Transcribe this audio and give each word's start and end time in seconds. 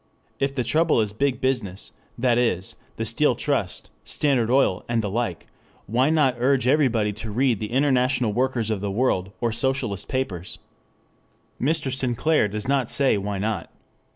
If 0.39 0.55
the 0.55 0.63
trouble 0.63 0.99
is 0.99 1.13
Big 1.13 1.39
Business, 1.39 1.91
that 2.17 2.39
is, 2.39 2.75
the 2.95 3.05
Steel 3.05 3.35
Trust, 3.35 3.91
Standard 4.03 4.49
Oil 4.49 4.83
and 4.89 5.03
the 5.03 5.11
like, 5.11 5.45
why 5.85 6.09
not 6.09 6.33
urge 6.39 6.67
everybody 6.67 7.13
to 7.13 7.29
read 7.29 7.59
I. 7.63 7.67
W. 7.67 8.49
W. 8.63 9.31
or 9.41 9.51
Socialist 9.51 10.07
papers? 10.07 10.57
Mr. 11.61 11.93
Sinclair 11.93 12.47
does 12.47 12.67
not 12.67 12.89
say 12.89 13.15
why 13.19 13.37
not. 13.37 13.69